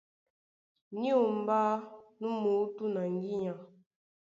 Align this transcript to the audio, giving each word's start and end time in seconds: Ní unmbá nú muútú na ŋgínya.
Ní 0.99 1.09
unmbá 1.25 1.59
nú 2.19 2.29
muútú 2.41 2.83
na 2.93 3.01
ŋgínya. 3.13 3.53